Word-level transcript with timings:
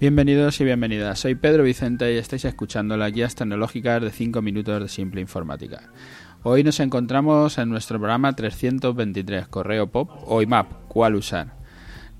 Bienvenidos 0.00 0.60
y 0.60 0.64
bienvenidas. 0.64 1.18
Soy 1.18 1.34
Pedro 1.34 1.64
Vicente 1.64 2.14
y 2.14 2.18
estáis 2.18 2.44
escuchando 2.44 2.96
las 2.96 3.12
guías 3.12 3.34
tecnológicas 3.34 4.00
de 4.00 4.10
5 4.12 4.40
minutos 4.42 4.80
de 4.80 4.88
simple 4.88 5.20
informática. 5.20 5.90
Hoy 6.44 6.62
nos 6.62 6.78
encontramos 6.78 7.58
en 7.58 7.68
nuestro 7.68 7.98
programa 7.98 8.32
323, 8.32 9.48
Correo 9.48 9.88
Pop 9.88 10.08
o 10.24 10.40
IMAP, 10.40 10.86
¿cuál 10.86 11.16
usar? 11.16 11.57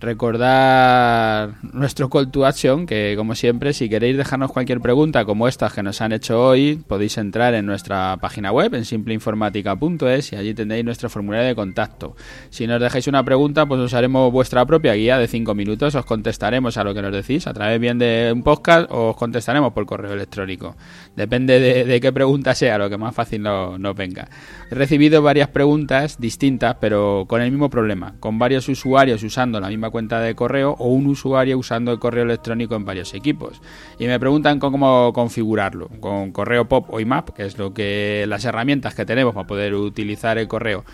Recordar 0.01 1.55
nuestro 1.73 2.09
call 2.09 2.31
to 2.31 2.47
action, 2.47 2.87
que 2.87 3.15
como 3.17 3.35
siempre, 3.35 3.73
si 3.73 3.89
queréis 3.89 4.17
dejarnos 4.17 4.53
cualquier 4.53 4.81
pregunta 4.81 5.25
como 5.25 5.49
estas 5.49 5.73
que 5.73 5.83
nos 5.83 6.01
han 6.01 6.13
hecho 6.13 6.41
hoy, 6.41 6.81
podéis 6.87 7.19
entrar 7.19 7.55
en 7.55 7.67
nuestra 7.67 8.17
página 8.21 8.53
web, 8.53 8.75
en 8.75 8.85
simpleinformática.es, 8.85 10.33
y 10.33 10.37
allí 10.37 10.55
tendréis 10.55 10.85
nuestro 10.85 11.11
formulario 11.11 11.49
de 11.49 11.57
contacto. 11.57 12.15
Si 12.49 12.69
nos 12.69 12.81
dejáis 12.81 13.09
una 13.09 13.25
pregunta, 13.25 13.67
pues 13.67 13.81
usaremos 13.81 14.31
vuestra 14.31 14.65
propia 14.67 14.95
guía 14.95 15.19
de 15.19 15.27
5 15.27 15.53
minutos, 15.57 15.97
os 15.97 16.05
contestaremos 16.05 16.77
a 16.77 16.85
lo 16.85 16.95
que 16.95 17.03
nos 17.03 17.13
decís, 17.13 17.49
a 17.49 17.53
través 17.53 17.81
bien 17.81 17.99
de 17.99 18.31
un 18.33 18.45
podcast 18.45 18.89
o 18.93 19.11
os 19.11 19.17
contestaremos 19.17 19.73
por 19.73 19.85
correo 19.85 20.13
electrónico. 20.13 20.77
Depende 21.17 21.59
de, 21.59 22.01
qué 22.01 22.13
pregunta 22.13 22.55
sea, 22.55 22.79
lo 22.79 22.89
que 22.89 22.99
más 22.99 23.17
fácil 23.17 23.43
nos 23.43 23.81
no 23.81 23.95
venga. 23.95 24.29
He 24.71 24.77
recibido 24.77 25.23
varias 25.23 25.49
preguntas 25.49 26.21
distintas, 26.21 26.77
pero 26.81 27.25
con 27.27 27.43
el 27.43 27.51
mismo 27.51 27.69
problema, 27.69 28.15
con 28.21 28.39
varios 28.39 28.69
usuarios 28.69 29.25
usando 29.25 29.59
la 29.59 29.67
misma 29.67 29.88
cuenta 29.91 30.21
de 30.21 30.35
correo 30.35 30.75
o 30.79 30.89
un 30.89 31.07
usuario 31.07 31.59
usando 31.59 31.93
el 31.93 31.99
correo 31.99 32.25
electrónico 32.25 32.75
en 32.75 32.85
varios 32.85 33.15
equipos. 33.15 33.61
Y 33.99 34.07
me 34.07 34.19
preguntan 34.19 34.59
cómo 34.59 35.13
configurarlo, 35.13 35.89
con 36.01 36.33
correo 36.33 36.69
POP 36.69 36.93
o 36.93 37.01
IMAP, 37.01 37.31
que 37.31 37.47
es 37.47 37.59
lo 37.59 37.75
que 37.75 38.25
las 38.29 38.45
herramientas 38.45 38.95
que 38.95 39.05
tenemos 39.05 39.35
para 39.35 39.47
poder 39.47 39.75
utilizar 39.75 40.39
el 40.39 40.49
correo. 40.49 40.85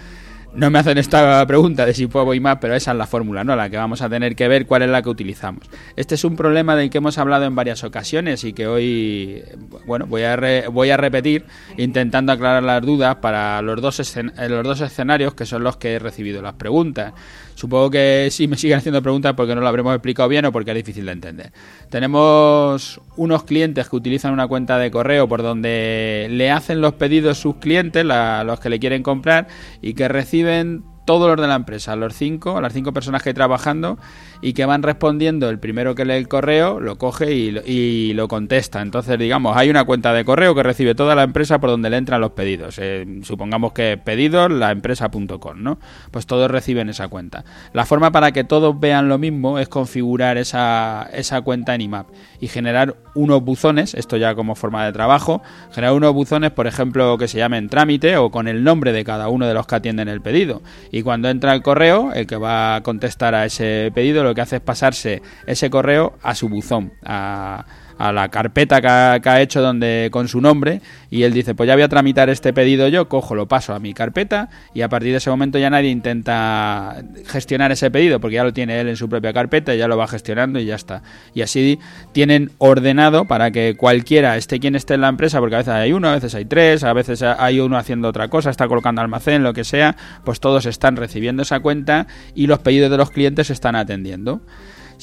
No 0.56 0.70
me 0.70 0.78
hacen 0.78 0.98
esta 0.98 1.44
pregunta 1.48 1.84
de 1.84 1.94
si 1.94 2.06
puedo 2.06 2.32
IMAP, 2.32 2.60
pero 2.60 2.76
esa 2.76 2.92
es 2.92 2.96
la 2.96 3.08
fórmula, 3.08 3.42
¿no? 3.42 3.56
La 3.56 3.68
que 3.68 3.76
vamos 3.76 4.02
a 4.02 4.08
tener 4.08 4.36
que 4.36 4.46
ver 4.46 4.66
cuál 4.66 4.82
es 4.82 4.88
la 4.88 5.02
que 5.02 5.08
utilizamos. 5.08 5.64
Este 5.96 6.14
es 6.14 6.22
un 6.22 6.36
problema 6.36 6.76
del 6.76 6.90
que 6.90 6.98
hemos 6.98 7.18
hablado 7.18 7.44
en 7.44 7.56
varias 7.56 7.82
ocasiones 7.82 8.44
y 8.44 8.52
que 8.52 8.68
hoy, 8.68 9.42
bueno, 9.84 10.06
voy 10.06 10.22
a, 10.22 10.68
voy 10.70 10.90
a 10.90 10.96
repetir 10.96 11.44
intentando 11.76 12.30
aclarar 12.30 12.62
las 12.62 12.82
dudas 12.82 13.16
para 13.16 13.60
los 13.62 13.82
dos, 13.82 14.16
los 14.48 14.64
dos 14.64 14.80
escenarios 14.80 15.34
que 15.34 15.44
son 15.44 15.64
los 15.64 15.76
que 15.76 15.94
he 15.94 15.98
recibido 15.98 16.40
las 16.40 16.54
preguntas. 16.54 17.14
Supongo 17.56 17.90
que 17.90 18.28
si 18.30 18.46
me 18.46 18.56
siguen 18.56 18.78
haciendo 18.78 19.02
preguntas 19.02 19.34
porque 19.36 19.54
no 19.54 19.60
lo 19.60 19.68
habremos 19.68 19.94
explicado 19.94 20.28
bien 20.28 20.44
o 20.44 20.52
porque 20.52 20.70
es 20.70 20.76
difícil 20.76 21.06
de 21.06 21.12
entender. 21.12 21.52
Tenemos 21.88 23.00
unos 23.16 23.44
clientes 23.44 23.88
que 23.88 23.96
utilizan 23.96 24.32
una 24.32 24.46
cuenta 24.46 24.78
de 24.78 24.90
correo 24.90 25.28
por 25.28 25.42
donde 25.42 26.28
le 26.30 26.50
hacen 26.50 26.80
los 26.80 26.94
pedidos 26.94 27.38
sus 27.38 27.56
clientes, 27.56 28.04
los 28.04 28.60
que 28.60 28.68
le 28.68 28.80
quieren 28.80 29.02
comprar, 29.02 29.46
y 29.80 29.94
que 29.94 30.08
reciben 30.08 30.43
viven 30.44 30.84
todos 31.04 31.28
los 31.28 31.40
de 31.40 31.48
la 31.48 31.56
empresa, 31.56 31.96
los 31.96 32.14
cinco, 32.14 32.60
las 32.60 32.72
cinco 32.72 32.92
personas 32.92 33.22
que 33.22 33.34
trabajando 33.34 33.98
y 34.40 34.52
que 34.52 34.66
van 34.66 34.82
respondiendo, 34.82 35.48
el 35.48 35.58
primero 35.58 35.94
que 35.94 36.04
lee 36.04 36.14
el 36.14 36.28
correo 36.28 36.80
lo 36.80 36.96
coge 36.98 37.32
y, 37.32 38.12
lo 38.14 38.28
contesta. 38.28 38.80
Entonces, 38.82 39.18
digamos, 39.18 39.56
hay 39.56 39.70
una 39.70 39.84
cuenta 39.84 40.12
de 40.12 40.24
correo 40.24 40.54
que 40.54 40.62
recibe 40.62 40.94
toda 40.94 41.14
la 41.14 41.22
empresa 41.22 41.58
por 41.58 41.70
donde 41.70 41.90
le 41.90 41.96
entran 41.96 42.20
los 42.20 42.32
pedidos. 42.32 42.78
Eh, 42.78 43.20
supongamos 43.22 43.72
que 43.72 43.98
pedidos 44.02 44.50
la 44.50 44.70
empresa.com, 44.70 45.62
¿no? 45.62 45.78
Pues 46.10 46.26
todos 46.26 46.50
reciben 46.50 46.88
esa 46.88 47.08
cuenta. 47.08 47.44
La 47.72 47.86
forma 47.86 48.12
para 48.12 48.32
que 48.32 48.44
todos 48.44 48.78
vean 48.78 49.08
lo 49.08 49.18
mismo 49.18 49.58
es 49.58 49.68
configurar 49.68 50.36
esa, 50.36 51.08
esa 51.12 51.40
cuenta 51.40 51.74
en 51.74 51.80
IMAP 51.80 52.08
y 52.40 52.48
generar 52.48 52.96
unos 53.14 53.42
buzones, 53.42 53.94
esto 53.94 54.16
ya 54.16 54.34
como 54.34 54.54
forma 54.54 54.84
de 54.84 54.92
trabajo, 54.92 55.42
generar 55.72 55.94
unos 55.94 56.12
buzones, 56.12 56.50
por 56.50 56.66
ejemplo, 56.66 57.16
que 57.18 57.28
se 57.28 57.38
llamen 57.38 57.68
trámite 57.68 58.16
o 58.16 58.30
con 58.30 58.48
el 58.48 58.64
nombre 58.64 58.92
de 58.92 59.04
cada 59.04 59.28
uno 59.28 59.46
de 59.46 59.54
los 59.54 59.66
que 59.66 59.76
atienden 59.76 60.08
el 60.08 60.20
pedido. 60.20 60.62
Y 60.94 61.02
cuando 61.02 61.28
entra 61.28 61.52
el 61.54 61.60
correo, 61.60 62.12
el 62.12 62.24
que 62.24 62.36
va 62.36 62.76
a 62.76 62.82
contestar 62.82 63.34
a 63.34 63.44
ese 63.44 63.90
pedido 63.92 64.22
lo 64.22 64.32
que 64.32 64.42
hace 64.42 64.56
es 64.56 64.62
pasarse 64.62 65.22
ese 65.44 65.68
correo 65.68 66.16
a 66.22 66.36
su 66.36 66.48
buzón, 66.48 66.92
a 67.04 67.64
a 67.98 68.12
la 68.12 68.28
carpeta 68.28 68.80
que 68.80 69.28
ha, 69.28 69.40
hecho 69.40 69.60
donde 69.60 70.08
con 70.10 70.28
su 70.28 70.40
nombre 70.40 70.80
y 71.10 71.22
él 71.22 71.32
dice 71.32 71.54
pues 71.54 71.66
ya 71.66 71.74
voy 71.74 71.82
a 71.82 71.88
tramitar 71.88 72.28
este 72.30 72.52
pedido 72.52 72.88
yo 72.88 73.08
cojo 73.08 73.34
lo 73.34 73.46
paso 73.46 73.74
a 73.74 73.78
mi 73.78 73.94
carpeta 73.94 74.48
y 74.72 74.82
a 74.82 74.88
partir 74.88 75.12
de 75.12 75.18
ese 75.18 75.30
momento 75.30 75.58
ya 75.58 75.70
nadie 75.70 75.90
intenta 75.90 77.02
gestionar 77.26 77.72
ese 77.72 77.90
pedido 77.90 78.20
porque 78.20 78.36
ya 78.36 78.44
lo 78.44 78.52
tiene 78.52 78.80
él 78.80 78.88
en 78.88 78.96
su 78.96 79.08
propia 79.08 79.32
carpeta 79.32 79.74
y 79.74 79.78
ya 79.78 79.88
lo 79.88 79.96
va 79.96 80.06
gestionando 80.06 80.58
y 80.58 80.66
ya 80.66 80.76
está 80.76 81.02
y 81.34 81.42
así 81.42 81.78
tienen 82.12 82.50
ordenado 82.58 83.26
para 83.26 83.50
que 83.50 83.74
cualquiera 83.76 84.36
esté 84.36 84.60
quien 84.60 84.74
esté 84.74 84.94
en 84.94 85.02
la 85.02 85.08
empresa 85.08 85.40
porque 85.40 85.56
a 85.56 85.58
veces 85.58 85.74
hay 85.74 85.92
uno 85.92 86.08
a 86.08 86.14
veces 86.14 86.34
hay 86.34 86.44
tres 86.44 86.84
a 86.84 86.92
veces 86.92 87.22
hay 87.22 87.60
uno 87.60 87.76
haciendo 87.76 88.08
otra 88.08 88.28
cosa 88.28 88.50
está 88.50 88.68
colocando 88.68 89.00
almacén 89.00 89.42
lo 89.42 89.52
que 89.52 89.64
sea 89.64 89.96
pues 90.24 90.40
todos 90.40 90.66
están 90.66 90.96
recibiendo 90.96 91.42
esa 91.42 91.60
cuenta 91.60 92.06
y 92.34 92.46
los 92.46 92.58
pedidos 92.60 92.90
de 92.90 92.96
los 92.96 93.10
clientes 93.10 93.48
se 93.48 93.52
están 93.52 93.76
atendiendo 93.76 94.40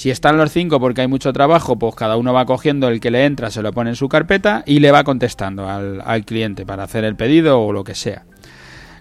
si 0.02 0.10
están 0.10 0.36
los 0.36 0.52
cinco 0.52 0.80
porque 0.80 1.02
hay 1.02 1.08
mucho 1.08 1.32
trabajo, 1.32 1.78
pues 1.78 1.94
cada 1.94 2.18
uno 2.18 2.34
va 2.34 2.48
cogiendo 2.48 2.88
el 2.88 3.00
que 3.00 3.12
le 3.12 3.24
entra, 3.26 3.52
se 3.52 3.62
lo 3.62 3.72
pone 3.72 3.92
en 3.92 3.96
su 3.96 4.10
carpeta 4.10 4.64
y 4.66 4.80
le 4.80 4.90
va 4.90 5.04
contestando 5.04 5.70
al, 5.70 6.02
al 6.04 6.26
cliente 6.26 6.66
para 6.66 6.82
hacer 6.82 7.04
el 7.04 7.16
pedido 7.16 7.62
o 7.62 7.72
lo 7.72 7.84
que 7.84 7.94
sea 7.94 8.26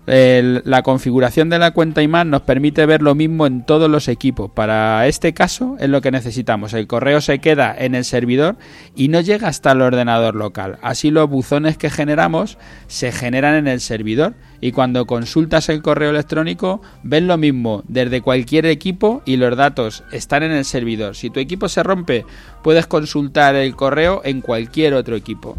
la 0.06 0.82
configuración 0.82 1.50
de 1.50 1.58
la 1.58 1.72
cuenta 1.72 2.02
IMAN 2.02 2.30
nos 2.30 2.42
permite 2.42 2.86
ver 2.86 3.02
lo 3.02 3.14
mismo 3.14 3.46
en 3.46 3.64
todos 3.64 3.90
los 3.90 4.08
equipos. 4.08 4.50
Para 4.50 5.06
este 5.06 5.34
caso 5.34 5.76
es 5.78 5.88
lo 5.88 6.00
que 6.00 6.10
necesitamos. 6.10 6.72
El 6.72 6.86
correo 6.86 7.20
se 7.20 7.38
queda 7.38 7.74
en 7.78 7.94
el 7.94 8.04
servidor 8.04 8.56
y 8.96 9.08
no 9.08 9.20
llega 9.20 9.48
hasta 9.48 9.72
el 9.72 9.82
ordenador 9.82 10.34
local. 10.34 10.78
Así 10.82 11.10
los 11.10 11.28
buzones 11.28 11.76
que 11.76 11.90
generamos 11.90 12.58
se 12.86 13.12
generan 13.12 13.54
en 13.54 13.68
el 13.68 13.80
servidor 13.80 14.34
y 14.60 14.72
cuando 14.72 15.06
consultas 15.06 15.68
el 15.68 15.82
correo 15.82 16.10
electrónico 16.10 16.82
ves 17.02 17.22
lo 17.22 17.36
mismo 17.36 17.82
desde 17.86 18.20
cualquier 18.20 18.66
equipo 18.66 19.22
y 19.24 19.36
los 19.36 19.56
datos 19.56 20.02
están 20.12 20.42
en 20.42 20.52
el 20.52 20.64
servidor. 20.64 21.14
Si 21.14 21.30
tu 21.30 21.40
equipo 21.40 21.68
se 21.68 21.82
rompe, 21.82 22.24
puedes 22.62 22.86
consultar 22.86 23.54
el 23.54 23.76
correo 23.76 24.22
en 24.24 24.40
cualquier 24.40 24.94
otro 24.94 25.14
equipo 25.14 25.56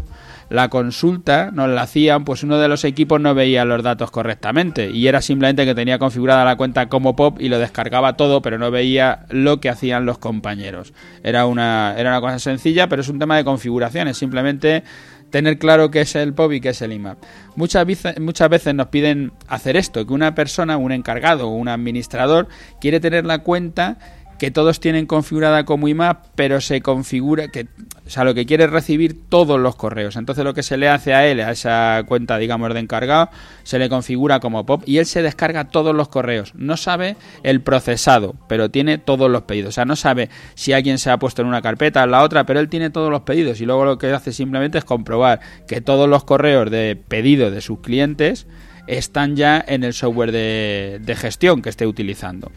la 0.52 0.68
consulta 0.68 1.50
nos 1.50 1.70
la 1.70 1.80
hacían, 1.80 2.26
pues 2.26 2.42
uno 2.42 2.58
de 2.58 2.68
los 2.68 2.84
equipos 2.84 3.18
no 3.18 3.34
veía 3.34 3.64
los 3.64 3.82
datos 3.82 4.10
correctamente 4.10 4.90
y 4.90 5.06
era 5.06 5.22
simplemente 5.22 5.64
que 5.64 5.74
tenía 5.74 5.98
configurada 5.98 6.44
la 6.44 6.56
cuenta 6.56 6.90
como 6.90 7.16
POP 7.16 7.40
y 7.40 7.48
lo 7.48 7.58
descargaba 7.58 8.18
todo, 8.18 8.42
pero 8.42 8.58
no 8.58 8.70
veía 8.70 9.24
lo 9.30 9.60
que 9.60 9.70
hacían 9.70 10.04
los 10.04 10.18
compañeros. 10.18 10.92
Era 11.22 11.46
una, 11.46 11.94
era 11.96 12.10
una 12.10 12.20
cosa 12.20 12.38
sencilla, 12.38 12.86
pero 12.86 13.00
es 13.00 13.08
un 13.08 13.18
tema 13.18 13.38
de 13.38 13.44
configuración, 13.44 14.08
es 14.08 14.18
simplemente 14.18 14.84
tener 15.30 15.58
claro 15.58 15.90
qué 15.90 16.02
es 16.02 16.14
el 16.16 16.34
POP 16.34 16.52
y 16.52 16.60
qué 16.60 16.68
es 16.68 16.82
el 16.82 16.92
IMAP. 16.92 17.16
Muchas 17.56 17.86
veces, 17.86 18.20
muchas 18.20 18.50
veces 18.50 18.74
nos 18.74 18.88
piden 18.88 19.32
hacer 19.48 19.78
esto, 19.78 20.06
que 20.06 20.12
una 20.12 20.34
persona, 20.34 20.76
un 20.76 20.92
encargado 20.92 21.48
o 21.48 21.54
un 21.54 21.68
administrador 21.68 22.48
quiere 22.78 23.00
tener 23.00 23.24
la 23.24 23.38
cuenta 23.38 23.96
que 24.42 24.50
todos 24.50 24.80
tienen 24.80 25.06
configurada 25.06 25.64
como 25.64 25.86
IMAP, 25.86 26.26
pero 26.34 26.60
se 26.60 26.80
configura 26.80 27.46
que, 27.46 27.68
o 28.04 28.10
sea, 28.10 28.24
lo 28.24 28.34
que 28.34 28.44
quiere 28.44 28.64
es 28.64 28.70
recibir 28.70 29.28
todos 29.28 29.60
los 29.60 29.76
correos. 29.76 30.16
Entonces 30.16 30.42
lo 30.42 30.52
que 30.52 30.64
se 30.64 30.76
le 30.76 30.88
hace 30.88 31.14
a 31.14 31.28
él, 31.28 31.38
a 31.38 31.52
esa 31.52 32.02
cuenta, 32.08 32.38
digamos, 32.38 32.74
de 32.74 32.80
encargado, 32.80 33.30
se 33.62 33.78
le 33.78 33.88
configura 33.88 34.40
como 34.40 34.66
POP 34.66 34.82
y 34.84 34.98
él 34.98 35.06
se 35.06 35.22
descarga 35.22 35.68
todos 35.68 35.94
los 35.94 36.08
correos. 36.08 36.56
No 36.56 36.76
sabe 36.76 37.14
el 37.44 37.60
procesado, 37.60 38.34
pero 38.48 38.68
tiene 38.68 38.98
todos 38.98 39.30
los 39.30 39.42
pedidos. 39.42 39.68
O 39.68 39.72
sea, 39.74 39.84
no 39.84 39.94
sabe 39.94 40.28
si 40.56 40.72
alguien 40.72 40.98
se 40.98 41.12
ha 41.12 41.20
puesto 41.20 41.42
en 41.42 41.46
una 41.46 41.62
carpeta, 41.62 42.02
en 42.02 42.10
la 42.10 42.24
otra, 42.24 42.44
pero 42.44 42.58
él 42.58 42.68
tiene 42.68 42.90
todos 42.90 43.12
los 43.12 43.20
pedidos 43.20 43.60
y 43.60 43.64
luego 43.64 43.84
lo 43.84 43.96
que 43.96 44.10
hace 44.10 44.32
simplemente 44.32 44.76
es 44.76 44.84
comprobar 44.84 45.38
que 45.68 45.80
todos 45.80 46.08
los 46.08 46.24
correos 46.24 46.68
de 46.68 46.96
pedido 46.96 47.52
de 47.52 47.60
sus 47.60 47.78
clientes 47.78 48.48
están 48.86 49.36
ya 49.36 49.62
en 49.66 49.84
el 49.84 49.92
software 49.92 50.32
de, 50.32 51.16
gestión 51.16 51.62
que 51.62 51.68
esté 51.68 51.86
utilizando. 51.86 52.50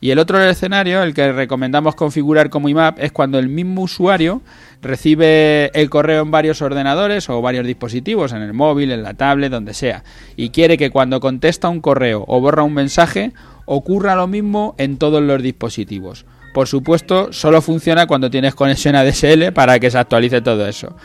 Y 0.00 0.10
el 0.10 0.18
otro 0.18 0.42
escenario, 0.42 1.02
el 1.02 1.14
que 1.14 1.32
recomendamos 1.32 1.94
configurar 1.94 2.50
como 2.50 2.68
IMAP, 2.68 2.98
es 2.98 3.12
cuando 3.12 3.38
el 3.38 3.48
mismo 3.48 3.82
usuario 3.82 4.42
recibe 4.82 5.70
el 5.74 5.90
correo 5.90 6.22
en 6.22 6.30
varios 6.30 6.62
ordenadores 6.62 7.28
o 7.28 7.40
varios 7.42 7.66
dispositivos, 7.66 8.32
en 8.32 8.42
el 8.42 8.52
móvil, 8.52 8.92
en 8.92 9.02
la 9.02 9.14
tablet, 9.14 9.50
donde 9.50 9.74
sea, 9.74 10.04
y 10.36 10.50
quiere 10.50 10.78
que 10.78 10.90
cuando 10.90 11.20
contesta 11.20 11.68
un 11.68 11.80
correo 11.80 12.24
o 12.26 12.40
borra 12.40 12.62
un 12.62 12.74
mensaje, 12.74 13.32
ocurra 13.66 14.16
lo 14.16 14.26
mismo 14.26 14.74
en 14.78 14.96
todos 14.96 15.22
los 15.22 15.42
dispositivos. 15.42 16.24
Por 16.52 16.66
supuesto, 16.66 17.32
solo 17.32 17.62
funciona 17.62 18.06
cuando 18.06 18.30
tienes 18.30 18.54
conexión 18.54 18.96
ADSL 18.96 19.52
para 19.52 19.78
que 19.78 19.90
se 19.90 19.98
actualice 19.98 20.40
todo 20.40 20.66
eso. 20.66 20.96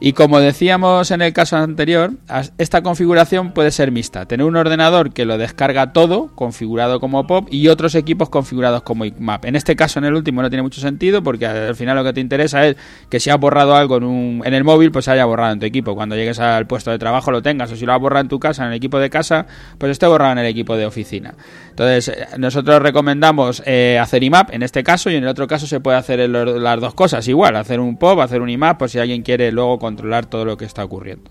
Y 0.00 0.12
como 0.12 0.40
decíamos 0.40 1.10
en 1.10 1.22
el 1.22 1.32
caso 1.32 1.56
anterior, 1.56 2.12
esta 2.58 2.82
configuración 2.82 3.52
puede 3.52 3.70
ser 3.70 3.90
mixta. 3.92 4.26
Tener 4.26 4.46
un 4.46 4.56
ordenador 4.56 5.12
que 5.12 5.24
lo 5.24 5.38
descarga 5.38 5.92
todo, 5.92 6.34
configurado 6.34 7.00
como 7.00 7.26
POP, 7.26 7.52
y 7.52 7.68
otros 7.68 7.94
equipos 7.94 8.28
configurados 8.28 8.82
como 8.82 9.04
IMAP. 9.04 9.44
En 9.46 9.56
este 9.56 9.76
caso, 9.76 9.98
en 9.98 10.06
el 10.06 10.14
último, 10.14 10.42
no 10.42 10.50
tiene 10.50 10.62
mucho 10.62 10.80
sentido 10.80 11.22
porque 11.22 11.46
al 11.46 11.76
final 11.76 11.96
lo 11.96 12.04
que 12.04 12.12
te 12.12 12.20
interesa 12.20 12.66
es 12.66 12.76
que 13.08 13.20
si 13.20 13.30
has 13.30 13.38
borrado 13.38 13.74
algo 13.76 13.96
en, 13.96 14.04
un, 14.04 14.42
en 14.44 14.54
el 14.54 14.64
móvil, 14.64 14.90
pues 14.90 15.06
se 15.06 15.12
haya 15.12 15.24
borrado 15.24 15.52
en 15.52 15.60
tu 15.60 15.66
equipo. 15.66 15.94
Cuando 15.94 16.16
llegues 16.16 16.38
al 16.40 16.66
puesto 16.66 16.90
de 16.90 16.98
trabajo 16.98 17.30
lo 17.30 17.42
tengas, 17.42 17.70
o 17.72 17.76
si 17.76 17.86
lo 17.86 17.92
has 17.92 18.00
borrado 18.00 18.22
en 18.22 18.28
tu 18.28 18.40
casa, 18.40 18.64
en 18.64 18.70
el 18.70 18.76
equipo 18.76 18.98
de 18.98 19.10
casa, 19.10 19.46
pues 19.78 19.92
esté 19.92 20.06
borrado 20.06 20.32
en 20.32 20.38
el 20.38 20.46
equipo 20.46 20.76
de 20.76 20.86
oficina. 20.86 21.34
Entonces, 21.70 22.08
eh, 22.08 22.26
nosotros 22.38 22.82
recomendamos 22.82 23.62
eh, 23.66 23.98
hacer 24.00 24.22
IMAP 24.22 24.52
en 24.52 24.62
este 24.62 24.82
caso, 24.82 25.10
y 25.10 25.16
en 25.16 25.22
el 25.22 25.28
otro 25.28 25.46
caso 25.46 25.66
se 25.66 25.80
puede 25.80 25.98
hacer 25.98 26.28
las 26.28 26.80
dos 26.80 26.94
cosas 26.94 27.26
igual, 27.28 27.56
hacer 27.56 27.80
un 27.80 27.96
POP, 27.96 28.20
hacer 28.20 28.40
un 28.40 28.50
IMAP, 28.50 28.78
por 28.78 28.90
si 28.90 28.98
alguien 28.98 29.22
quiere 29.22 29.52
luego 29.52 29.78
controlar 29.84 30.26
todo 30.26 30.44
lo 30.44 30.56
que 30.56 30.64
está 30.64 30.84
ocurriendo. 30.84 31.30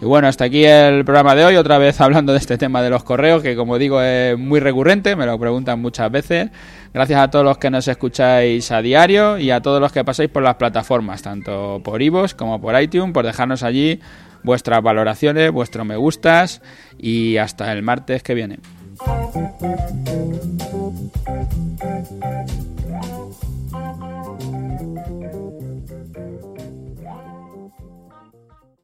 Y 0.00 0.04
bueno, 0.04 0.28
hasta 0.28 0.44
aquí 0.44 0.64
el 0.64 1.04
programa 1.04 1.34
de 1.34 1.44
hoy, 1.44 1.56
otra 1.56 1.78
vez 1.78 2.00
hablando 2.02 2.32
de 2.32 2.38
este 2.38 2.56
tema 2.58 2.82
de 2.82 2.90
los 2.90 3.02
correos, 3.02 3.42
que 3.42 3.56
como 3.56 3.78
digo 3.78 4.00
es 4.00 4.38
muy 4.38 4.60
recurrente, 4.60 5.16
me 5.16 5.26
lo 5.26 5.38
preguntan 5.38 5.80
muchas 5.80 6.10
veces. 6.10 6.50
Gracias 6.94 7.20
a 7.20 7.30
todos 7.30 7.44
los 7.44 7.58
que 7.58 7.70
nos 7.70 7.88
escucháis 7.88 8.70
a 8.70 8.80
diario 8.80 9.38
y 9.38 9.50
a 9.50 9.60
todos 9.60 9.80
los 9.80 9.92
que 9.92 10.04
pasáis 10.04 10.30
por 10.30 10.42
las 10.42 10.54
plataformas, 10.56 11.22
tanto 11.22 11.80
por 11.84 12.00
iVoox 12.00 12.34
como 12.34 12.60
por 12.60 12.80
iTunes, 12.80 13.12
por 13.12 13.26
dejarnos 13.26 13.62
allí 13.62 14.00
vuestras 14.42 14.82
valoraciones, 14.82 15.50
vuestros 15.50 15.84
me 15.84 15.96
gustas 15.96 16.62
y 16.98 17.36
hasta 17.38 17.72
el 17.72 17.82
martes 17.82 18.22
que 18.22 18.34
viene. 18.34 18.58